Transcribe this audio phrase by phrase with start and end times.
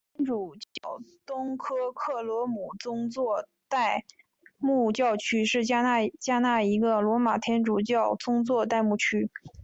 [0.15, 4.03] 天主教东科克罗姆宗座代
[4.57, 5.83] 牧教区是加
[6.39, 9.29] 纳一个罗马天主教宗座代牧区。